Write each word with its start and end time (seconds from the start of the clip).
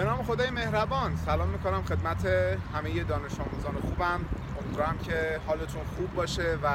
به 0.00 0.06
نام 0.06 0.22
خدای 0.22 0.50
مهربان. 0.50 1.16
سلام 1.16 1.48
می‌کنم 1.48 1.82
خدمت 1.82 2.26
همه 2.74 3.04
دانش 3.04 3.32
آموزان 3.40 3.80
خوبم. 3.80 4.20
امیدوارم 4.60 4.98
که 4.98 5.40
حالتون 5.46 5.82
خوب 5.96 6.14
باشه 6.14 6.58
و 6.62 6.68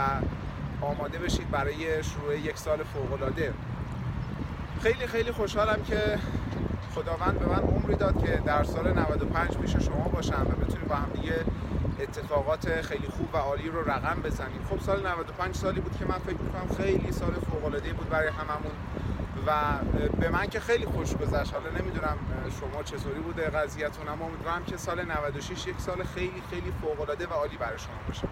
آماده 0.82 1.20
بشید 1.20 1.52
برای 1.52 2.04
شروع 2.04 2.40
یک 2.40 2.58
سال 2.58 2.84
فوقالعاده. 2.84 3.54
خیلی 4.82 5.08
خیلی 5.08 5.32
خوشحالم 5.32 5.84
که 5.84 6.20
خداوند 6.96 7.40
به 7.40 7.46
من 7.46 7.60
عمری 7.60 7.96
داد 7.96 8.26
که 8.26 8.42
در 8.46 8.64
سال 8.64 8.94
95 8.94 9.58
پیش 9.58 9.76
شما 9.76 10.08
باشم 10.14 10.48
و 10.50 10.66
بتونیم 10.66 10.88
با 10.88 10.96
هم 10.96 11.10
دیگه 11.14 11.36
اتفاقات 12.00 12.82
خیلی 12.82 13.08
خوب 13.08 13.30
و 13.34 13.38
عالی 13.38 13.70
رو 13.70 13.92
رقم 13.92 14.22
بزنیم. 14.22 14.60
خب 14.70 14.80
سال 14.80 15.08
95 15.08 15.56
سالی 15.56 15.82
بود 15.82 15.98
که 16.00 16.06
من 16.06 16.18
فکر 16.18 16.38
می‌کنم 16.38 16.84
خیلی 16.84 17.12
سال 17.12 17.34
فوقالعاده 17.52 17.94
بود 17.94 18.10
برای 18.10 18.28
هممون. 18.28 18.76
و 19.48 19.52
به 20.20 20.30
من 20.30 20.48
که 20.48 20.60
خیلی 20.60 20.86
خوش 20.86 21.14
گذشت. 21.14 21.54
حالا 21.54 21.70
نمی‌دونم 21.80 22.18
شما 22.60 22.84
چطوری 22.84 23.20
بوده 23.20 23.50
قضیهتون 23.50 24.08
اما 24.08 24.26
امیدوارم 24.26 24.64
که 24.66 24.78
سال 24.78 25.06
96 25.06 25.68
یک 25.68 25.76
سال 25.78 26.04
خیلی 26.04 26.44
خیلی 26.50 26.74
فوق 26.82 27.02
العاده 27.02 27.28
و 27.28 27.34
عالی 27.34 27.58
برای 27.58 27.80
شما 27.80 27.96
باشه. 28.08 28.28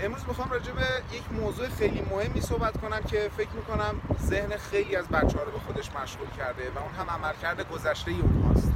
امروز 0.00 0.28
می‌خوام 0.28 0.50
راجع 0.50 0.72
به 0.72 1.16
یک 1.16 1.22
موضوع 1.32 1.68
خیلی 1.68 2.02
مهمی 2.10 2.40
صحبت 2.40 2.80
کنم 2.80 3.00
که 3.00 3.30
فکر 3.36 3.50
می‌کنم 3.50 3.94
ذهن 4.22 4.56
خیلی 4.56 4.96
از 4.96 5.08
بچه 5.08 5.38
ها 5.38 5.44
رو 5.44 5.50
به 5.50 5.58
خودش 5.58 5.90
مشغول 6.02 6.28
کرده 6.38 6.62
و 6.70 6.78
اون 6.78 6.94
هم 6.98 7.10
عملکرد 7.10 7.68
گذشته 7.70 8.10
اونهاست 8.10 8.72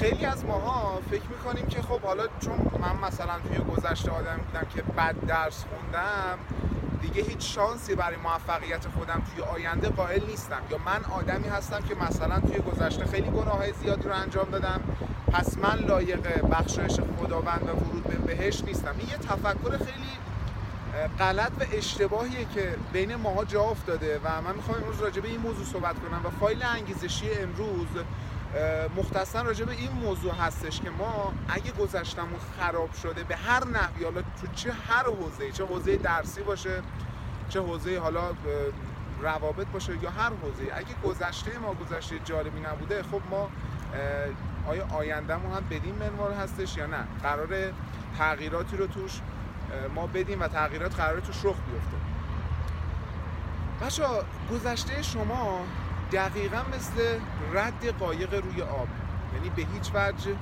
خیلی 0.00 0.26
از 0.26 0.44
ماها 0.44 1.00
فکر 1.10 1.28
می‌کنیم 1.30 1.66
که 1.66 1.82
خب 1.82 2.00
حالا 2.00 2.22
چون 2.40 2.70
من 2.80 3.06
مثلا 3.06 3.34
توی 3.48 3.76
گذشته 3.76 4.10
آدم 4.10 4.36
بودم 4.36 4.66
که 4.74 4.82
بد 4.82 5.14
درس 5.26 5.64
خوندم 5.64 6.38
دیگه 7.02 7.22
هیچ 7.22 7.54
شانسی 7.54 7.94
برای 7.94 8.16
موفقیت 8.16 8.88
خودم 8.88 9.22
توی 9.34 9.44
آینده 9.44 9.88
قائل 9.88 10.26
نیستم. 10.26 10.60
یا 10.70 10.78
من 10.86 11.04
آدمی 11.04 11.48
هستم 11.48 11.80
که 11.88 11.94
مثلا 11.94 12.40
توی 12.40 12.58
گذشته 12.58 13.04
خیلی 13.04 13.30
گناه 13.30 13.72
زیادی 13.72 14.08
رو 14.08 14.14
انجام 14.14 14.50
دادم. 14.50 14.80
پس 15.32 15.58
من 15.58 15.78
لایق 15.78 16.46
بخشایش 16.46 17.00
خداوند 17.20 17.62
و 17.62 17.72
ورود 17.72 18.04
به 18.04 18.34
بهش 18.34 18.64
نیستم. 18.64 18.94
این 18.98 19.08
یه 19.08 19.16
تفکر 19.16 19.76
خیلی 19.76 20.16
غلط 21.18 21.52
و 21.60 21.64
اشتباهیه 21.72 22.46
که 22.54 22.74
بین 22.92 23.14
ماها 23.14 23.44
جا 23.44 23.62
افتاده 23.62 24.20
و 24.24 24.42
من 24.42 24.54
می‌خوام 24.56 24.78
امروز 24.78 25.00
راجع 25.00 25.20
به 25.20 25.28
این 25.28 25.40
موضوع 25.40 25.64
صحبت 25.64 25.94
کنم 25.94 26.26
و 26.26 26.30
فایل 26.40 26.62
انگیزشی 26.62 27.30
امروز 27.30 27.86
مختصا 28.96 29.42
راجع 29.42 29.64
به 29.64 29.72
این 29.72 29.92
موضوع 29.92 30.34
هستش 30.34 30.80
که 30.80 30.90
ما 30.90 31.32
اگه 31.48 31.72
گذشتمون 31.72 32.40
خراب 32.60 32.92
شده 32.92 33.24
به 33.24 33.36
هر 33.36 33.64
نحوی 33.64 34.04
حالا 34.04 34.22
تو 34.22 34.46
چه 34.54 34.72
هر 34.72 35.04
حوزه 35.04 35.52
چه 35.52 35.66
حوزه 35.66 35.96
درسی 35.96 36.42
باشه 36.42 36.82
چه 37.48 37.60
حوزه 37.60 37.98
حالا 37.98 38.22
روابط 39.22 39.66
باشه 39.66 40.02
یا 40.02 40.10
هر 40.10 40.30
حوزه 40.42 40.62
اگه 40.74 40.94
گذشته 41.04 41.58
ما 41.58 41.74
گذشته 41.74 42.18
جالبی 42.24 42.60
نبوده 42.60 43.02
خب 43.02 43.20
ما 43.30 43.50
آیا 44.66 44.86
آیندهمون 44.86 45.52
هم 45.52 45.64
بدین 45.70 45.94
منوال 45.94 46.32
هستش 46.32 46.76
یا 46.76 46.86
نه؟ 46.86 47.06
قرار 47.22 47.72
تغییراتی 48.18 48.76
رو 48.76 48.86
توش 48.86 49.20
ما 49.94 50.06
بدیم 50.06 50.40
و 50.40 50.48
تغییرات 50.48 50.94
قرار 50.94 51.20
توش 51.20 51.44
رخ 51.44 51.56
بیفته. 51.56 51.96
بچه 53.82 54.04
گذشته 54.52 55.02
شما 55.02 55.60
دقیقا 56.12 56.62
مثل 56.76 57.18
رد 57.52 57.98
قایق 57.98 58.34
روی 58.34 58.62
آب. 58.62 58.88
یعنی 59.34 59.50
به 59.50 59.62
هیچ 59.62 59.90
وجه 59.94 60.34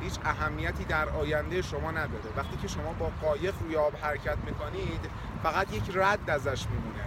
هیچ 0.00 0.14
اهمیتی 0.24 0.84
در 0.84 1.08
آینده 1.08 1.62
شما 1.62 1.90
نداره. 1.90 2.30
وقتی 2.36 2.56
که 2.56 2.68
شما 2.68 2.92
با 2.92 3.10
قایق 3.22 3.54
روی 3.60 3.76
آب 3.76 3.96
حرکت 4.02 4.36
می‌کنید 4.46 5.10
فقط 5.42 5.72
یک 5.72 5.82
رد 5.94 6.30
ازش 6.30 6.66
میمونه. 6.66 7.04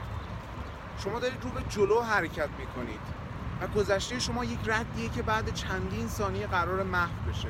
شما 0.98 1.20
دارید 1.20 1.44
رو 1.44 1.50
به 1.50 1.62
جلو 1.70 2.02
حرکت 2.02 2.50
می‌کنید 2.60 3.00
و 3.62 3.68
گذشته 3.68 4.20
شما 4.20 4.46
یک 4.46 4.60
ردیه 4.66 5.10
که 5.10 5.22
بعد 5.22 5.54
چندین 5.54 6.08
ثانیه 6.08 6.48
قرار 6.48 6.84
محو 6.84 7.30
بشه. 7.30 7.48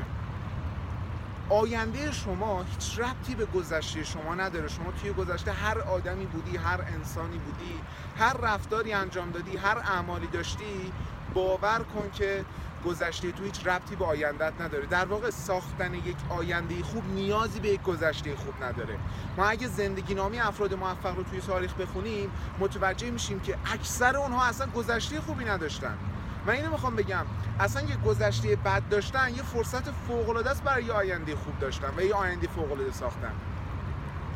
آینده 1.49 2.11
شما 2.11 2.63
هیچ 2.63 2.99
ربطی 2.99 3.35
به 3.35 3.45
گذشته 3.45 4.03
شما 4.03 4.35
نداره. 4.35 4.67
شما 4.67 4.91
توی 4.91 5.13
گذشته 5.13 5.51
هر 5.51 5.79
آدمی 5.79 6.25
بودی 6.25 6.57
هر 6.57 6.81
انسانی 6.81 7.37
بودی 7.37 7.79
هر 8.17 8.37
رفتاری 8.37 8.93
انجام 8.93 9.31
دادی 9.31 9.57
هر 9.57 9.77
اعمالی 9.77 10.27
داشتی 10.27 10.91
باور 11.33 11.79
کن 11.79 12.09
که 12.13 12.45
گذشته 12.85 13.31
تو 13.31 13.43
هیچ 13.43 13.67
ربطی 13.67 13.95
به 13.95 14.05
آیندت 14.05 14.53
نداره. 14.61 14.85
در 14.85 15.05
واقع 15.05 15.29
ساختن 15.29 15.93
یک 15.93 16.15
آینده 16.29 16.83
خوب 16.83 17.03
نیازی 17.13 17.59
به 17.59 17.69
یک 17.69 17.83
گذشته 17.83 18.35
خوب 18.35 18.63
نداره. 18.63 18.97
ما 19.37 19.45
اگه 19.45 19.67
زندگی 19.67 20.13
نامی 20.13 20.39
افراد 20.39 20.73
موفق 20.73 21.15
رو 21.15 21.23
توی 21.23 21.41
تاریخ 21.41 21.73
بخونیم 21.73 22.31
متوجه 22.59 23.11
میشیم 23.11 23.39
که 23.39 23.57
اکثر 23.73 24.17
اونها 24.17 24.45
اصلا 24.45 24.67
گذشته 24.67 25.21
خوبی 25.21 25.45
نداشتن. 25.45 25.97
من 26.45 26.53
اینو 26.53 26.71
می‌خوام 26.71 26.95
بگم. 26.95 27.25
اصلا 27.59 27.81
یه 27.81 27.97
گذشته 27.97 28.55
بد 28.55 28.89
داشتن 28.89 29.29
یه 29.35 29.43
فرصت 29.43 29.91
فوق 29.91 30.29
العاده 30.29 30.49
است 30.49 30.63
برای 30.63 30.83
یه 30.83 30.91
آینده 30.91 31.35
خوب 31.35 31.59
داشتن 31.59 31.89
و 31.97 32.01
یه 32.01 32.13
آینده 32.13 32.47
فوق 32.47 32.71
العاده 32.71 32.91
ساختن. 32.91 33.33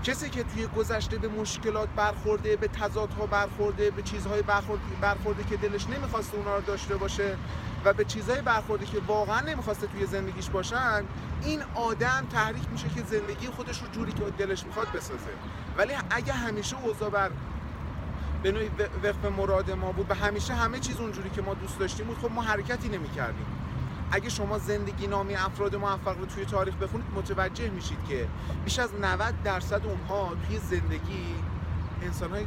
کسی 0.03 0.29
که 0.29 0.43
توی 0.43 0.67
گذشته 0.67 1.17
به 1.17 1.27
مشکلات 1.27 1.89
برخورده 1.95 2.55
به 2.55 2.67
تضادها 2.67 3.25
برخورده 3.25 3.91
به 3.91 4.01
چیزهای 4.01 4.43
برخورده 5.01 5.43
که 5.49 5.57
دلش 5.57 5.87
نمی‌خواسته 5.89 6.37
اونا 6.37 6.55
رو 6.55 6.61
داشته 6.61 6.95
باشه 6.95 7.37
و 7.85 7.93
به 7.93 8.05
چیزهای 8.05 8.41
برخورده 8.41 8.85
که 8.85 8.99
واقعا 9.07 9.41
نمی‌خواسته 9.41 9.87
توی 9.87 10.05
زندگیش 10.05 10.49
باشن 10.49 11.03
این 11.43 11.63
آدم 11.75 12.27
تحریک 12.33 12.63
میشه 12.71 12.89
که 12.89 13.03
زندگی 13.03 13.47
خودش 13.47 13.81
رو 13.81 13.87
جوری 13.87 14.11
که 14.11 14.23
دلش 14.37 14.65
می‌خواد 14.65 14.87
بسازه. 14.91 15.31
ولی 15.77 15.93
اگه 16.09 16.33
همیشه 16.33 16.75
اوضاع 16.83 17.09
بر 17.09 17.29
به 18.43 18.51
نوعی 18.51 18.69
وقف 19.03 19.25
مراد 19.37 19.71
ما 19.71 19.91
بود. 19.91 20.11
و 20.11 20.13
همیشه 20.13 20.53
همه 20.53 20.79
چیز 20.79 20.99
اونجوری 20.99 21.29
که 21.29 21.41
ما 21.41 21.53
دوست 21.53 21.79
داشتیم 21.79 22.05
بود. 22.05 22.17
خب 22.17 22.31
ما 22.31 22.41
حرکتی 22.41 22.89
نمی‌کردیم. 22.89 23.45
اگه 24.11 24.29
شما 24.29 24.57
زندگی 24.57 25.07
نامی 25.07 25.35
افراد 25.35 25.75
موفق 25.75 26.17
رو 26.17 26.25
توی 26.25 26.45
تاریخ 26.45 26.75
بخونید 26.75 27.07
متوجه 27.15 27.69
میشید 27.69 27.97
که 28.09 28.27
بیش 28.65 28.79
از 28.79 28.89
90 29.01 29.33
درصد 29.43 29.81
اونها 29.85 30.31
توی 30.47 30.57
زندگی 30.57 31.35
انسان 32.01 32.29
های 32.31 32.45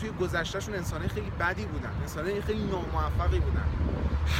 توی 0.00 0.10
گذشتهشون 0.10 0.74
انسان 0.74 1.00
های 1.00 1.08
خیلی 1.08 1.30
بدی 1.30 1.64
بودن. 1.64 1.90
انسان 2.00 2.24
های 2.24 2.40
خیلی 2.40 2.64
ناموفقی 2.64 3.38
بودن. 3.38 3.64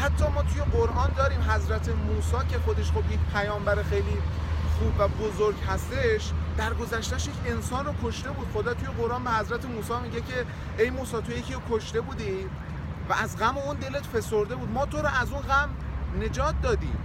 حتی 0.01 0.25
ما 0.25 0.43
توی 0.43 0.63
قرآن 0.73 1.11
داریم 1.17 1.41
حضرت 1.51 1.89
موسی 1.89 2.47
که 2.49 2.59
خودش 2.59 2.91
خب 2.91 3.13
یک 3.13 3.21
پیامبر 3.35 3.83
خیلی 3.83 4.19
خوب 4.83 4.95
و 4.99 5.09
بزرگ 5.09 5.57
هستش 5.69 6.31
در 6.57 6.75
گذشتهش 6.75 7.27
یک 7.27 7.35
انسان 7.47 7.85
رو 7.85 7.95
کشته 8.05 8.31
بود. 8.31 8.47
خدا 8.55 8.75
توی 8.75 8.89
قرآن 8.89 9.25
به 9.25 9.31
حضرت 9.31 9.65
موسی 9.65 9.93
میگه 10.03 10.21
که 10.21 10.45
ای 10.79 10.91
موسی 10.91 11.17
تو 11.17 11.33
یکی 11.33 11.55
رو 11.55 11.61
کشته 11.71 12.01
بودی 12.01 12.47
و 13.09 13.13
از 13.13 13.39
غم 13.39 13.59
اون 13.59 13.77
دلت 13.77 14.07
فسرده 14.07 14.55
بود. 14.55 14.71
ما 14.71 14.87
تو 14.87 14.99
رو 14.99 15.09
از 15.21 15.33
اون 15.33 15.43
غم 15.43 15.69
نجات 16.21 16.55
دادیم. 16.63 16.99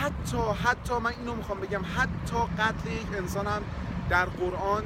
حتی 0.00 0.38
حتی 0.64 0.94
من 0.94 1.12
اینو 1.18 1.34
می‌خوام 1.34 1.60
بگم 1.60 1.82
حتی 1.96 2.36
قتل 2.58 2.90
یک 2.90 3.06
انسان 3.18 3.46
هم 3.46 3.62
در 4.08 4.24
قرآن 4.24 4.82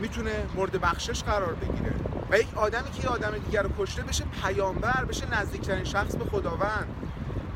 می‌تونه 0.00 0.46
مورد 0.56 0.80
بخشش 0.80 1.22
قرار 1.22 1.54
بگیره. 1.54 1.94
و 2.30 2.38
یک 2.38 2.56
آدمی 2.56 2.90
که 2.90 3.02
یه 3.02 3.08
آدم 3.08 3.38
دیگر 3.38 3.62
رو 3.62 3.70
کشته 3.78 4.02
بشه 4.02 4.24
پیامبر 4.42 5.04
بشه 5.04 5.40
نزدیکترین 5.40 5.84
شخص 5.84 6.16
به 6.16 6.24
خداوند. 6.24 6.99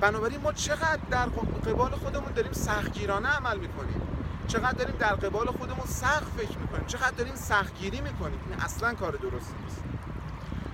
بنابراین 0.05 0.41
ما 0.41 0.53
چقدر 0.53 0.99
در 1.11 1.27
قبال 1.67 1.91
خودمون 1.91 2.33
داریم 2.33 2.53
سختگیرانه 2.53 3.29
عمل 3.29 3.59
می‌کنیم. 3.59 4.01
چقدر 4.49 4.73
داریم 4.73 4.97
در 4.97 5.15
قبال 5.15 5.47
خودمون 5.47 5.87
سخت 5.87 6.33
فکر 6.37 6.59
می‌کنیم. 6.59 6.87
چقدر 6.87 7.11
داریم 7.11 7.35
سختگیری 7.35 8.01
می‌کنیم. 8.01 8.41
این 8.51 8.61
اصلا 8.61 8.95
کار 8.95 9.13
درستی 9.13 9.55
نیست. 9.65 9.83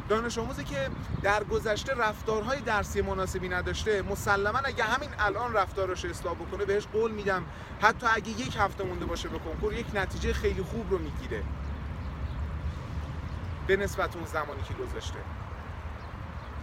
دانش 0.08 0.38
آموزی 0.38 0.64
که 0.64 0.88
در 1.22 1.44
گذشته 1.44 1.94
رفتارهای 1.94 2.60
درسی 2.60 3.02
مناسبی 3.02 3.48
نداشته 3.48 4.02
مسلما 4.02 4.58
اگه 4.58 4.84
همین 4.84 5.10
الان 5.18 5.52
رفتارش 5.52 6.04
اصلاح 6.04 6.34
بکنه 6.34 6.64
بهش 6.64 6.86
قول 6.92 7.10
میدم. 7.10 7.44
حتی 7.82 8.06
اگه 8.14 8.30
یک 8.30 8.56
هفته 8.60 8.84
مونده 8.84 9.04
باشه 9.04 9.28
به 9.28 9.38
کنکور 9.38 9.74
یک 9.74 9.86
نتیجه 9.94 10.32
خیلی 10.32 10.62
خوب 10.62 10.90
رو 10.90 10.98
می‌گیره. 10.98 11.42
به 13.66 13.76
نسبت 13.76 14.16
اون 14.16 14.26
زمانی 14.26 14.62
که 14.68 14.74
گذاشته 14.74 15.18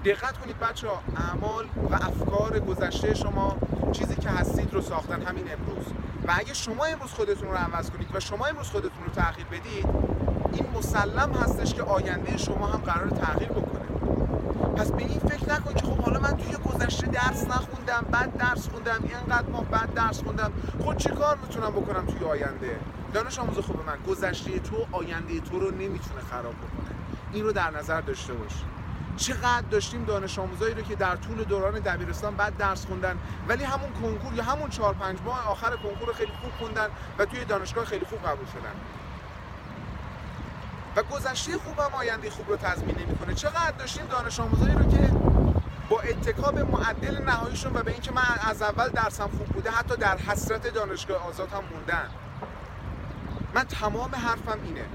دقت 0.06 0.38
کنید 0.38 0.60
بچه 0.60 0.88
ها 0.88 1.02
اعمال 1.18 1.66
و 1.90 1.96
افکار 1.96 2.60
گذشته 2.60 3.14
شما 3.14 3.58
چیزی 3.92 4.16
که 4.16 4.30
هستید 4.30 4.74
رو 4.74 4.82
ساختن 4.82 5.22
همین 5.22 5.46
امروز. 5.52 5.86
و 6.28 6.34
اگه 6.36 6.54
شما 6.54 6.86
امروز 6.86 7.12
خودتون 7.12 7.50
رو 7.50 7.56
عوض 7.56 7.90
کنید 7.90 8.08
و 8.14 8.20
شما 8.20 8.46
امروز 8.46 8.68
خودتون 8.70 9.04
رو 9.06 9.12
تغییر 9.12 9.48
بدید 9.48 9.86
این 10.54 10.66
مسلم 10.78 11.32
هستش 11.34 11.74
که 11.74 11.84
آینده 11.84 12.38
شما 12.38 12.68
هم 12.68 12.80
قرار 12.80 13.10
تغییر 13.10 13.50
بکنه. 13.50 13.86
پس 14.76 14.92
به 14.92 15.04
این 15.04 15.20
فکر 15.20 15.54
نکن 15.54 15.74
که 15.74 15.86
خب 15.86 15.98
حالا 15.98 16.20
من 16.20 16.38
توی 16.38 16.56
گذشته 16.56 17.08
درس 17.08 17.44
نخوندم 17.44 18.06
بعد 18.12 18.38
درس 18.38 18.70
خوندم 18.70 19.00
اینقدر 19.04 19.50
ما 19.50 19.62
بعد 19.62 19.94
درس 19.94 20.24
خوندم. 20.24 20.52
خود 20.80 20.98
چه 20.98 21.10
کار 21.10 21.38
می‌تونم 21.48 21.72
بکنم 21.72 22.06
توی 22.06 22.28
آینده؟ 22.28 22.80
دانش 23.14 23.40
آموز 23.40 23.58
خوب 23.58 23.76
من 23.88 23.98
گذشته 24.14 24.60
تو 24.60 24.76
آینده 24.92 25.40
تو 25.40 25.60
رو 25.60 25.72
نمی‌تونه 25.72 26.22
خراب 26.32 26.54
بکنه. 26.54 26.96
این 27.34 27.44
رو 27.44 27.52
در 27.52 27.72
نظر 27.72 28.02
داشته 28.02 28.34
باش. 28.34 28.54
چقدر 29.18 29.64
داشتیم 29.72 30.06
دانش 30.06 30.40
آموزایی 30.40 30.74
رو 30.74 30.82
که 30.82 30.96
در 30.96 31.16
طول 31.16 31.44
دوران 31.44 31.80
دبیرستان 31.80 32.36
بعد 32.36 32.58
درس 32.58 32.86
خوندن 32.86 33.18
ولی 33.48 33.64
همون 33.64 33.94
کنکور 33.94 34.34
یا 34.34 34.44
همون 34.44 34.70
چهار 34.70 34.94
پنج 34.94 35.18
ماه 35.26 35.48
آخر 35.48 35.70
کنکور 35.70 36.14
خیلی 36.14 36.32
خوب 36.42 36.52
خوندن 36.52 36.88
و 37.18 37.26
توی 37.26 37.46
دانشگاه 37.46 37.86
خیلی 37.86 38.06
خوب 38.06 38.20
قبول 38.20 38.46
شدن. 38.46 38.76
و 40.96 41.04
گذشته 41.04 41.58
خوب 41.58 41.80
هم 41.80 41.96
آینده 42.00 42.30
خوب 42.30 42.50
رو 42.50 42.58
تضمین 42.58 42.96
نمی‌کنه. 43.00 43.34
چقدر 43.34 43.72
داشتیم 43.72 44.06
دانش 44.06 44.40
آموزایی 44.40 44.76
رو 44.76 44.92
که 44.92 45.12
با 45.90 46.00
اتکا 46.00 46.52
به 46.52 46.64
معدل 46.64 47.22
نهاییشون 47.24 47.74
و 47.78 47.84
به 47.84 47.92
اینکه 47.92 48.12
من 48.12 48.24
از 48.42 48.62
اول 48.62 48.90
درسم 48.90 49.28
خوب 49.28 49.48
بوده 49.48 49.72
حتی 49.72 49.96
در 49.96 50.18
حسرت 50.18 50.74
دانشگاه 50.74 51.28
آزاد 51.28 51.52
هم 51.52 51.64
موندن. 51.74 52.10
من 53.54 53.64
تمام 53.64 54.16
حرفم 54.16 54.60
اینه. 54.66 54.86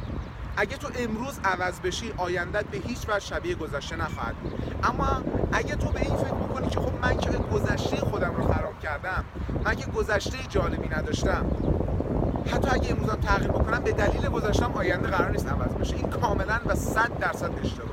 اگه 0.56 0.76
تو 0.76 0.88
امروز 0.98 1.40
عوض 1.44 1.80
بشی 1.80 2.12
آیندت 2.16 2.64
به 2.64 2.78
هیچ 2.78 2.98
وجه 3.08 3.20
شبیه 3.20 3.54
گذشته 3.54 3.96
نخواهد 3.96 4.34
اما 4.82 5.22
اگه 5.52 5.76
تو 5.76 5.88
به 5.88 6.00
این 6.00 6.16
فکر 6.16 6.34
می‌کنی 6.34 6.68
که 6.68 6.80
خب 6.80 6.92
من 7.02 7.18
که 7.18 7.30
گذشته 7.30 7.96
خودم 7.96 8.34
رو 8.36 8.52
خراب 8.52 8.80
کردم 8.80 9.24
من 9.64 9.74
که 9.74 9.86
گذشته 9.86 10.38
جالبی 10.48 10.88
نداشتم 10.88 11.46
حتی 12.52 12.68
اگه 12.70 12.90
امروزم 12.90 13.20
تغییر 13.20 13.50
بکنم 13.50 13.80
به 13.80 13.92
دلیل 13.92 14.28
گذشتم 14.28 14.72
آینده 14.72 15.08
قرار 15.08 15.30
نیست 15.30 15.48
عوض 15.48 15.74
بشه. 15.74 15.96
این 15.96 16.10
کاملا 16.10 16.60
و 16.66 16.74
صد 16.74 17.18
درصد 17.18 17.50
اشتباه. 17.64 17.91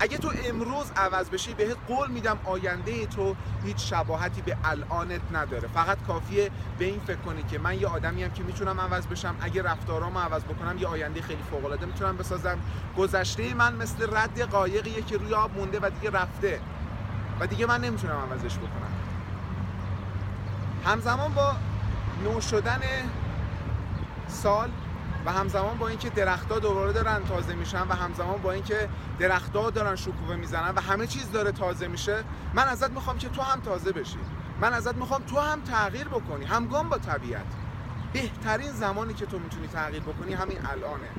اگه 0.00 0.18
تو 0.18 0.32
امروز 0.44 0.92
عوض 0.96 1.30
بشی 1.30 1.54
بهت 1.54 1.76
قول 1.88 2.10
میدم 2.10 2.38
آینده 2.44 3.06
تو 3.06 3.36
هیچ 3.64 3.90
شباهتی 3.90 4.42
به 4.42 4.56
الانت 4.64 5.20
نداره. 5.32 5.68
فقط 5.68 5.98
کافیه 6.06 6.50
به 6.78 6.84
این 6.84 7.00
فکر 7.00 7.16
کنی 7.16 7.42
که 7.42 7.58
من 7.58 7.80
یه 7.80 7.86
آدمی 7.86 8.22
هم 8.22 8.30
که 8.30 8.42
می‌تونم 8.42 8.80
عوض 8.80 9.06
بشم. 9.06 9.36
اگه 9.40 9.62
رفتارامو 9.62 10.18
عوض 10.18 10.42
بکنم 10.44 10.78
یه 10.78 10.86
آینده 10.86 11.22
خیلی 11.22 11.42
فوق 11.50 11.64
العاده 11.64 11.86
می‌تونم 11.86 12.16
بسازم. 12.16 12.58
گذشته 12.98 13.54
من 13.54 13.74
مثل 13.74 14.16
رد 14.16 14.40
قایقیه 14.40 15.02
که 15.02 15.16
روی 15.16 15.34
آب 15.34 15.56
مونده 15.56 15.78
و 15.82 15.90
دیگه 15.90 16.10
رفته. 16.10 16.60
و 17.40 17.46
دیگه 17.46 17.66
من 17.66 17.80
نمی‌تونم 17.80 18.16
عوضش 18.16 18.56
بکنم. 18.58 18.92
همزمان 20.84 21.34
با 21.34 21.52
نو 22.24 22.40
شدن 22.40 22.80
سال 24.28 24.70
و 25.26 25.32
همزمان 25.32 25.78
با 25.78 25.88
اینکه 25.88 26.10
درختها 26.10 26.58
دوباره 26.58 26.92
دارن 26.92 27.24
تازه 27.24 27.54
میشن 27.54 27.82
و 27.88 27.92
همزمان 27.92 28.42
با 28.42 28.52
اینکه 28.52 28.88
درختها 29.18 29.70
دارن 29.70 29.96
شکوفه 29.96 30.36
می‌زنن 30.36 30.72
و 30.76 30.80
همه 30.80 31.06
چیز 31.06 31.32
داره 31.32 31.52
تازه 31.52 31.88
میشه 31.88 32.24
من 32.54 32.64
ازت 32.64 32.90
می‌خوام 32.90 33.18
که 33.18 33.28
تو 33.28 33.42
هم 33.42 33.60
تازه 33.60 33.92
بشی. 33.92 34.18
من 34.60 34.72
ازت 34.72 34.94
می‌خوام 34.94 35.22
تو 35.22 35.40
هم 35.40 35.60
تغییر 35.60 36.08
بکنی. 36.08 36.44
همگام 36.44 36.88
با 36.88 36.98
طبیعت. 36.98 37.46
بهترین 38.12 38.70
زمانی 38.72 39.14
که 39.14 39.26
تو 39.26 39.38
می‌تونی 39.38 39.66
تغییر 39.66 40.02
بکنی 40.02 40.34
همین 40.34 40.58
الانه. 40.72 41.10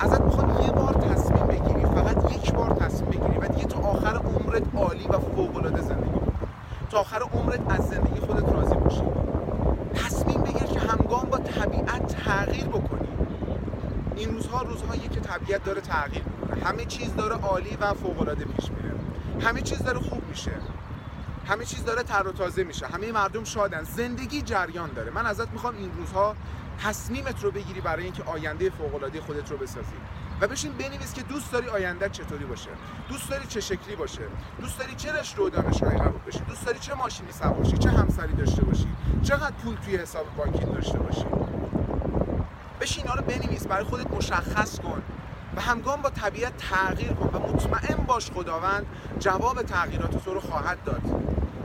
ازت 0.00 0.20
می‌خوام 0.20 0.60
یه 0.62 0.70
بار 0.70 0.94
تصمیم 0.94 1.46
بگیری. 1.46 1.84
فقط 1.86 2.32
یک 2.32 2.52
بار 2.52 2.70
تصمیم 2.70 3.10
بگیری. 3.10 3.38
و 3.38 3.48
دیگه 3.48 3.64
تا 3.66 3.78
آخر 3.78 4.16
عمرت 4.16 4.62
عالی 4.76 5.06
و 5.08 5.18
فوق 5.18 5.56
العاده 5.56 5.82
زندگی 5.82 6.10
بکنی 6.10 6.48
تا 6.90 6.98
آخر 6.98 7.22
عمرت 7.22 7.60
از 7.68 7.88
زندگی 7.88 8.20
خودت 8.20 8.52
راضی 8.52 8.74
باشی. 8.74 9.02
تصمیم 9.94 10.42
بگیر 10.42 10.62
که 10.62 10.80
همگام 10.80 11.22
با 11.30 11.38
طبیعت 11.38 12.07
تغییر 12.28 12.64
بکنی. 12.64 13.08
این 14.16 14.30
روزها 14.30 14.62
روزهایی 14.62 15.08
که 15.08 15.20
طبیعت 15.20 15.64
داره 15.64 15.80
تغییر 15.80 16.22
می‌کنه. 16.24 16.64
همه 16.64 16.84
چیز 16.84 17.16
داره 17.16 17.34
عالی 17.34 17.76
و 17.80 17.94
فوق 17.94 18.20
العاده 18.20 18.44
پیش 18.44 18.70
میره. 18.70 18.94
همه 19.40 19.62
چیز 19.62 19.78
داره 19.78 19.98
خوب 19.98 20.28
میشه. 20.28 20.52
همه 21.46 21.64
چیز 21.64 21.84
داره 21.84 22.02
تر 22.02 22.28
و 22.28 22.32
تازه 22.32 22.64
میشه. 22.64 22.86
همه 22.86 23.12
مردم 23.12 23.44
شادن. 23.44 23.82
زندگی 23.82 24.42
جریان 24.42 24.90
داره. 24.92 25.10
من 25.10 25.26
ازت 25.26 25.50
می‌خوام 25.50 25.76
این 25.76 25.90
روزها 25.98 26.36
تصمیمت 26.84 27.44
رو 27.44 27.50
بگیری 27.50 27.80
برای 27.80 28.04
اینکه 28.04 28.22
آینده 28.22 28.70
فوق 28.70 28.94
العاده 28.94 29.20
خودت 29.20 29.50
رو 29.50 29.56
بسازی. 29.56 29.96
و 30.40 30.48
بشین 30.48 30.72
بنویس 30.72 31.14
که 31.14 31.22
دوست 31.22 31.52
داری 31.52 31.68
آینده 31.68 32.08
چطوری 32.08 32.44
باشه. 32.44 32.70
دوست 33.08 33.30
داری 33.30 33.46
چه 33.46 33.60
شکلی 33.60 33.96
باشه. 33.96 34.22
دوست 34.60 34.78
داری 34.78 34.94
چه 34.94 35.12
رشته 35.12 35.42
و 35.42 35.48
دانشگاهی 35.48 35.98
قبول 35.98 36.20
بشی. 36.26 36.40
دوست 36.40 36.66
داری 36.66 36.78
چه 36.78 36.94
ماشینی 36.94 37.32
سوار 37.32 37.64
چه 37.64 37.90
همسری 37.90 38.32
داشته 38.32 38.64
باشی. 38.64 38.88
چقدر 39.22 39.52
پول 39.64 39.76
توی 39.76 39.96
حساب 39.96 40.26
بانکی 40.36 40.64
داشته 40.64 40.98
باشی. 40.98 41.26
بشین 42.80 43.04
اینا 43.04 43.14
رو 43.14 43.22
بنویس 43.22 43.66
برای 43.66 43.84
خودت 43.84 44.10
مشخص 44.10 44.80
کن. 44.80 45.02
و 45.56 45.60
همگام 45.60 46.02
با 46.02 46.10
طبیعت 46.10 46.56
تغییر 46.56 47.12
کن 47.12 47.28
و 47.28 47.52
مطمئن 47.52 47.96
باش 47.96 48.30
خداوند 48.30 48.86
جواب 49.18 49.62
تغییرات 49.62 50.24
تو 50.24 50.34
رو 50.34 50.40
خواهد 50.40 50.84
داد. 50.84 51.02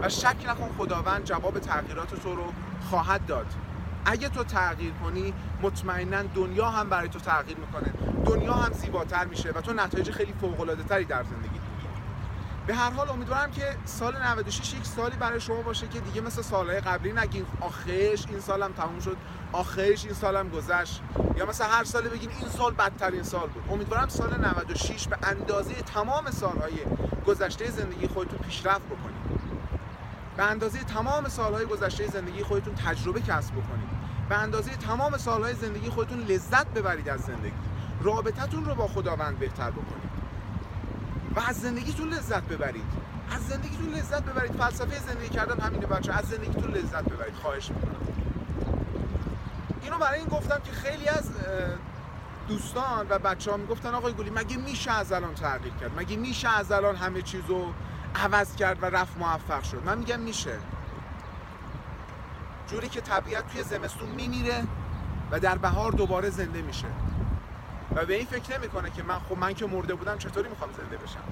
و 0.02 0.10
شک 0.10 0.36
نکن 0.50 0.70
خداوند 0.78 1.24
جواب 1.24 1.60
تغییرات 1.60 2.22
تو 2.24 2.36
رو 2.36 2.44
خواهد 2.90 3.26
داد. 3.26 3.46
اگه 4.06 4.30
تو 4.30 4.44
تغییر 4.44 4.94
کنی 4.94 5.34
مطمئنا 5.62 6.24
دنیا 6.24 6.70
هم 6.70 6.90
برای 6.90 7.10
تو 7.10 7.20
تغییر 7.20 7.58
می‌کنه. 7.58 7.94
دنیا 8.26 8.54
هم 8.54 8.74
زیباتر 8.74 9.26
میشه 9.26 9.52
و 9.52 9.62
تو 9.62 9.74
نتایج 9.74 10.12
خیلی 10.12 10.34
فوق 10.42 10.62
العاده 10.62 10.84
تری 10.84 11.06
در 11.06 11.24
زندگی 11.24 11.53
به 12.68 12.76
هر 12.76 12.90
حال 12.90 13.10
امیدوارم 13.10 13.52
که 13.52 13.76
سال 13.86 14.22
96 14.22 14.74
یک 14.74 14.86
سالی 14.86 15.16
برای 15.16 15.40
شما 15.42 15.62
باشه 15.62 15.88
که 15.88 16.00
دیگه 16.00 16.22
مثل 16.22 16.42
سالهای 16.42 16.80
قبلی 16.80 17.14
نگین. 17.14 17.46
آخرش 17.62 18.26
این 18.30 18.40
سالم 18.40 18.72
تموم 18.74 19.00
شد. 19.00 19.18
آخرش 19.52 20.06
این 20.06 20.14
سالم 20.14 20.50
گذشت. 20.50 21.02
یا 21.38 21.46
مثل 21.46 21.66
هر 21.66 21.84
ساله 21.84 22.10
بگین 22.10 22.30
این 22.40 22.50
سال 22.50 22.74
بدترین 22.74 23.24
سال 23.24 23.48
بود. 23.48 23.64
امیدوارم 23.70 24.08
سال 24.08 24.40
96 24.40 25.08
به 25.08 25.18
اندازه 25.24 25.74
تمام 25.74 26.32
سالهای 26.32 26.74
گذشته 27.28 27.72
زندگی 27.72 28.08
خودتون 28.08 28.40
پیشرفت 28.40 28.86
بکنید. 28.86 29.44
به 30.38 30.44
اندازه 30.44 30.80
تمام 30.80 31.28
سالهای 31.28 31.66
گذشته 31.66 32.08
زندگی 32.08 32.44
خودتون 32.44 32.76
تجربه 32.76 33.22
کسب 33.22 33.52
بکنید. 33.52 33.90
به 34.30 34.36
اندازه 34.36 34.72
تمام 34.72 35.18
سالهای 35.18 35.54
زندگی 35.54 35.90
خودتون 35.90 36.20
لذت 36.20 36.68
ببرید 36.68 37.10
از 37.10 37.22
زندگی. 37.22 37.54
رابطتون 38.02 38.66
رو 38.66 38.76
با 38.76 38.88
خداوند 38.88 39.40
بهتر 39.40 39.72
بکنید. 39.72 40.23
و 41.36 41.40
از 41.48 41.62
زندگیتون 41.62 42.10
لذت 42.10 42.44
ببرید. 42.44 42.84
از 43.32 43.48
زندگیتون 43.48 43.90
لذت 43.90 44.24
ببرید. 44.24 44.52
فلسفه 44.52 45.00
زندگی 45.00 45.30
کردن 45.30 45.60
همینه 45.60 45.86
بچه. 45.86 46.14
از 46.14 46.26
زندگیتون 46.26 46.72
لذت 46.72 47.04
ببرید. 47.04 47.36
خواهش 47.36 47.70
می‌کنم. 47.70 47.96
اینو 49.82 49.98
برای 49.98 50.20
این 50.20 50.28
گفتم 50.28 50.60
که 50.64 50.72
خیلی 50.72 51.08
از 51.08 51.32
دوستان 52.48 53.08
و 53.10 53.20
بچه 53.20 53.52
ها 53.52 53.58
می‌گفتن 53.58 53.94
آقای 53.94 54.14
گلی 54.14 54.30
مگه 54.30 54.58
میشه 54.58 54.92
از 54.92 55.12
الان 55.12 55.36
تغییر 55.36 55.74
کرد؟ 55.74 56.00
مگه 56.00 56.18
میشه 56.18 56.50
از 56.50 56.72
الان 56.72 56.96
همه 56.96 57.22
چیزو 57.22 57.74
عوض 58.16 58.56
کرد 58.56 58.84
و 58.84 58.86
رفت 58.86 59.18
موفق 59.18 59.64
شد؟ 59.64 59.82
من 59.86 59.98
میگم 59.98 60.20
میشه. 60.20 60.58
جوری 62.68 62.90
که 62.90 63.02
طبیعت 63.02 63.48
توی 63.48 63.64
زمستون 63.64 64.10
میمیره 64.10 64.64
و 65.32 65.40
در 65.40 65.58
بهار 65.58 65.92
دوباره 65.92 66.30
زنده 66.30 66.62
میشه. 66.62 66.88
و 67.96 68.06
به 68.06 68.16
این 68.16 68.26
فکر 68.26 68.58
نمی‌کنه 68.58 68.90
که 68.90 69.04
من 69.04 69.20
خب 69.30 69.38
من 69.38 69.54
که 69.54 69.66
مرده 69.66 69.96
بودم 69.96 70.18
چطوری 70.18 70.50
می‌خوام 70.50 70.70
زنده 70.72 70.98
بشم؟ 70.98 71.24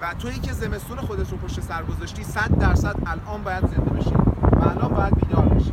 و 0.00 0.14
تویی 0.14 0.38
که 0.38 0.52
زمستون 0.52 0.98
خودت 0.98 1.30
رو 1.30 1.36
پشت 1.36 1.60
سر 1.60 1.82
گذاشتی 1.82 2.24
100 2.24 2.58
درصد 2.58 2.96
الان 3.06 3.42
باید 3.42 3.66
زنده 3.66 3.90
بشی. 3.90 4.14
و 4.52 4.68
الان 4.68 4.88
باید 4.88 5.14
بیدار 5.14 5.48
بشی. 5.48 5.72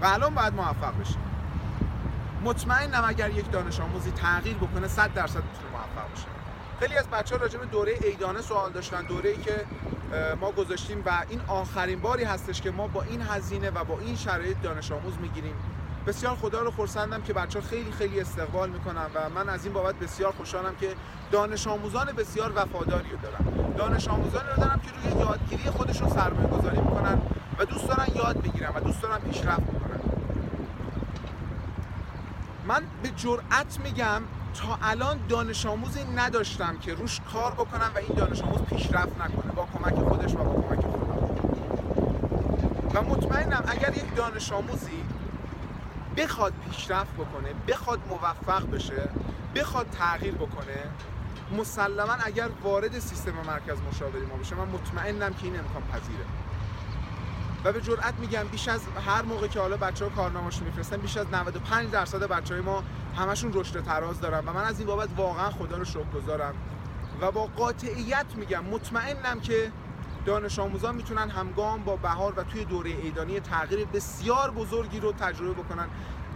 و 0.00 0.06
الان 0.06 0.34
باید 0.34 0.54
موفق 0.54 1.00
بشی. 1.00 1.16
مطمئنم 2.44 3.04
اگر 3.06 3.30
یک 3.30 3.50
دانش 3.50 3.80
آموزی 3.80 4.10
تغییر 4.10 4.56
بکنه 4.56 4.88
100 4.88 5.14
درصد 5.14 5.36
می‌تونه 5.36 5.70
موفق 5.72 6.12
بشه 6.14 6.26
خیلی 6.80 6.96
از 6.96 7.08
بچه 7.08 7.34
ها 7.34 7.40
راجع 7.40 7.58
به 7.58 7.66
دوره 7.66 7.94
ایدانه 8.02 8.40
سوال 8.40 8.72
داشتن 8.72 9.02
دوره 9.02 9.30
ای 9.30 9.36
که 9.36 9.64
ما 10.40 10.52
گذاشتیم 10.52 11.02
و 11.06 11.24
این 11.28 11.40
آخرین 11.48 12.00
باری 12.00 12.24
هستش 12.24 12.60
که 12.60 12.70
ما 12.70 12.86
با 12.86 13.02
این 13.02 13.22
هزینه 13.22 13.70
و 13.70 13.84
با 13.84 13.98
این 14.00 14.16
شرایط 14.16 14.56
دانش 14.62 14.92
آموز 14.92 15.18
می‌گیریم. 15.20 15.54
بسیار 16.06 16.36
خدا 16.36 16.60
رو 16.60 16.70
خرسندم 16.70 17.22
که 17.22 17.32
بچه 17.32 17.60
ها 17.60 17.66
خیلی 17.66 17.92
خیلی 17.92 18.20
استقبال 18.20 18.70
می‌کنن 18.70 19.06
و 19.14 19.30
من 19.34 19.48
از 19.48 19.64
این 19.64 19.74
بابت 19.74 19.94
بسیار 19.94 20.32
خوشحالم 20.32 20.74
که 20.80 20.94
دانش 21.30 21.66
آموزان 21.66 22.06
بسیار 22.06 22.52
وفاداری 22.56 23.10
رو 23.10 23.16
دارم. 23.16 23.72
دانش 23.76 24.08
آموزانی 24.08 24.48
رو 24.48 24.56
دارم 24.56 24.80
که 24.80 24.90
روی 24.90 25.20
یادگیری 25.20 25.70
خودشون 25.70 26.08
سرمایه 26.08 26.48
گذاری 26.48 26.80
می‌کنن 26.80 27.18
و 27.58 27.64
دوست 27.64 27.88
دارن 27.88 28.06
یاد 28.14 28.42
بگیرن 28.42 28.70
و 28.74 28.80
دوست 28.80 29.02
دارن 29.02 29.18
پیشرفت 29.18 29.60
بکنن. 29.60 30.00
من 32.66 32.82
به 33.02 33.10
جرأت 33.16 33.80
میگم 33.84 34.22
تا 34.54 34.78
الان 34.82 35.18
دانش 35.28 35.66
آموزی 35.66 36.04
نداشتم 36.16 36.78
که 36.78 36.94
روش 36.94 37.20
کار 37.32 37.52
بکنم 37.52 37.90
و 37.94 37.98
این 37.98 38.16
دانش 38.16 38.42
آموز 38.42 38.62
پیشرفت 38.62 39.20
نکنه. 39.20 39.52
با 39.52 39.68
کمک 39.78 39.94
خودش 40.08 40.34
و 40.34 40.36
با 40.36 40.62
کمک 40.62 40.80
خودم. 40.80 41.04
و 42.94 43.02
مطمئنم 43.02 43.64
اگر 43.66 43.96
یک 43.96 44.14
دانش 44.16 44.52
آموزی 44.52 45.03
بخواد 46.16 46.52
پیشرفت 46.70 47.14
بکنه 47.14 47.54
بخواد 47.68 48.00
موفق 48.08 48.70
بشه 48.70 49.08
بخواد 49.54 49.86
تغییر 49.90 50.34
بکنه 50.34 50.76
مسلما 51.58 52.12
اگر 52.12 52.48
وارد 52.62 52.98
سیستم 52.98 53.32
مرکز 53.46 53.78
مشاوری 53.90 54.26
ما 54.26 54.36
بشه 54.36 54.54
من 54.54 54.68
مطمئنم 54.68 55.34
که 55.34 55.44
این 55.44 55.58
امکان 55.58 55.82
پذیره. 55.92 56.24
و 57.64 57.72
به 57.72 57.80
جرئت 57.80 58.14
میگم 58.18 58.44
بیش 58.52 58.68
از 58.68 58.80
هر 59.06 59.22
موقع 59.22 59.46
که 59.46 59.60
حالا 59.60 59.76
بچه 59.76 60.04
ها 60.04 60.10
کارنامه‌شون 60.10 60.66
میفرستن 60.66 60.96
بیش 60.96 61.16
از 61.16 61.26
95 61.32 61.90
درصد 61.90 62.22
بچه 62.22 62.54
های 62.54 62.62
ما 62.62 62.82
همشون 63.16 63.52
رشد 63.54 63.84
تراز 63.84 64.20
دارن 64.20 64.38
و 64.46 64.52
من 64.52 64.64
از 64.64 64.78
این 64.78 64.86
بابت 64.86 65.08
واقعا 65.16 65.50
خدا 65.50 65.76
رو 65.76 65.84
شکر 65.84 66.10
گذارم 66.14 66.54
و 67.20 67.30
با 67.30 67.46
قاطعیت 67.46 68.26
میگم 68.36 68.64
مطمئنم 68.64 69.40
که 69.40 69.72
دانش 70.24 70.58
آموزان 70.58 70.94
می‌تونن 70.94 71.30
همگام 71.30 71.84
با 71.84 71.96
بهار 71.96 72.32
و 72.36 72.42
توی 72.42 72.64
دوره 72.64 72.90
ایدانی 72.90 73.40
تغییر 73.40 73.86
بسیار 73.86 74.50
بزرگی 74.50 75.00
رو 75.00 75.12
تجربه 75.12 75.62
بکنن. 75.62 75.86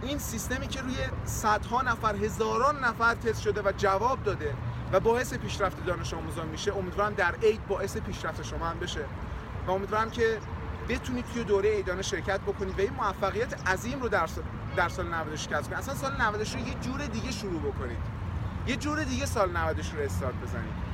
این 0.03 0.17
سیستمی 0.17 0.67
که 0.67 0.81
روی 0.81 0.95
صدها 1.25 1.81
نفر 1.81 2.15
هزاران 2.15 2.83
نفر 2.85 3.15
تست 3.15 3.41
شده 3.41 3.61
و 3.61 3.71
جواب 3.77 4.23
داده 4.23 4.53
و 4.91 4.99
باعث 4.99 5.33
پیشرفت 5.33 5.85
دانش 5.85 6.13
آموزان 6.13 6.47
میشه 6.47 6.75
امیدوارم 6.75 7.13
در 7.13 7.35
عید 7.43 7.67
باعث 7.67 7.97
پیشرفت 7.97 8.43
شما 8.43 8.65
هم 8.65 8.79
بشه. 8.79 9.05
و 9.67 9.71
امیدوارم 9.71 10.09
که 10.09 10.39
بتونید 10.89 11.25
توی 11.33 11.43
دوره 11.43 11.69
ایدانه 11.69 12.01
شرکت 12.01 12.39
بکنید 12.41 12.79
و 12.79 12.81
این 12.81 12.93
موفقیت 12.93 13.67
عظیم 13.67 14.01
رو 14.01 14.09
در 14.09 14.27
سال, 14.27 14.43
در 14.75 14.89
سال 14.89 15.07
96 15.07 15.47
کسب 15.47 15.63
کنید. 15.63 15.79
اصلا 15.79 15.95
سال 15.95 16.21
96 16.21 16.53
رو 16.53 16.59
یه 16.59 16.73
جور 16.73 17.05
دیگه 17.05 17.31
شروع 17.31 17.61
بکنید. 17.61 17.97
یه 18.67 18.75
جور 18.75 19.03
دیگه 19.03 19.25
سال 19.25 19.57
96 19.57 19.93
رو 19.93 19.99
استارت 20.01 20.35
بزنید. 20.35 20.88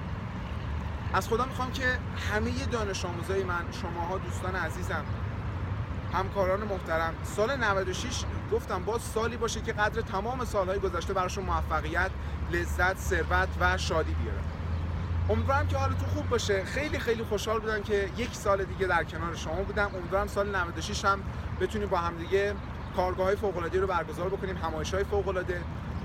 از 1.16 1.28
خدا 1.28 1.46
می‌خوام 1.46 1.72
که 1.72 2.00
همه 2.32 2.52
دانش 2.72 3.06
آموزای 3.06 3.44
من 3.44 3.66
شماها 3.82 4.18
دوستان 4.18 4.56
عزیزم 4.56 5.06
همکاران 6.14 6.64
محترم 6.64 7.14
سال 7.24 7.56
96 7.56 8.24
گفتم 8.52 8.84
باز 8.84 9.02
سالی 9.02 9.38
باشه 9.38 9.62
که 9.62 9.74
قدر 9.74 10.02
تمام 10.02 10.46
سالهای 10.46 10.80
گذشته 10.80 11.14
براشون 11.14 11.44
موفقیت 11.44 12.12
لذت 12.52 12.98
ثروت 12.98 13.48
و 13.60 13.78
شادی 13.78 14.14
بیاره. 14.14 14.40
امیدوارم 15.30 15.68
که 15.68 15.78
حالتون 15.78 16.10
خوب 16.10 16.30
باشه. 16.30 16.64
خیلی 16.64 17.00
خیلی 17.00 17.24
خوشحال 17.24 17.60
بودم 17.60 17.84
که 17.84 18.10
یک 18.18 18.36
سال 18.36 18.64
دیگه 18.64 18.88
در 18.88 19.04
کنار 19.04 19.36
شما 19.36 19.64
بودم. 19.64 19.92
امیدوارم 19.96 20.28
سال 20.28 20.56
96 20.56 21.06
هم 21.06 21.20
بتونیم 21.62 21.90
با 21.90 21.98
همدیگه 21.98 22.56
کارگاه 22.96 23.26
های 23.26 23.36
رو 23.80 23.88
برگزار 23.88 24.30
بکنیم 24.30 24.58
همایش 24.58 24.94
های 24.94 25.04
فوق 25.04 25.44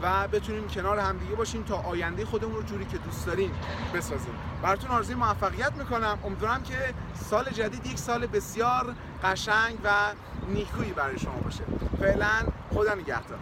و 0.02 0.28
بتونیم 0.28 0.68
کنار 0.68 0.98
همدیگه 0.98 1.34
باشیم 1.34 1.62
تا 1.62 1.76
آینده 1.76 2.24
خودمون 2.24 2.54
رو 2.54 2.62
جوری 2.62 2.84
که 2.84 2.98
دوست 2.98 3.26
داریم 3.26 3.50
بسازیم. 3.94 4.49
براتون 4.62 4.90
آرزوی 4.90 5.14
موفقیت 5.14 5.72
می‌کنم. 5.72 6.18
امیدوارم 6.24 6.62
که 6.62 6.94
سال 7.30 7.44
جدید 7.50 7.86
یک 7.86 7.98
سال 7.98 8.26
بسیار 8.26 8.94
قشنگ 9.24 9.78
و 9.84 9.90
نیکویی 10.48 10.92
برای 10.92 11.18
شما 11.18 11.36
باشه. 11.44 11.64
فعلا 12.00 12.30
خدا 12.74 12.94
نگهدار. 12.94 13.38